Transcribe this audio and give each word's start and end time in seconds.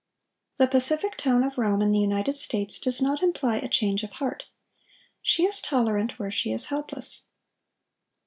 "The 0.57 0.65
pacific 0.65 1.15
tone 1.15 1.43
of 1.43 1.59
Rome 1.59 1.79
in 1.79 1.91
the 1.91 1.99
United 1.99 2.35
States 2.35 2.79
does 2.79 3.03
not 3.03 3.21
imply 3.21 3.57
a 3.57 3.67
change 3.69 4.01
of 4.01 4.13
heart. 4.13 4.47
She 5.21 5.45
is 5.45 5.61
tolerant 5.61 6.17
where 6.17 6.31
she 6.31 6.51
is 6.51 6.65
helpless. 6.73 7.25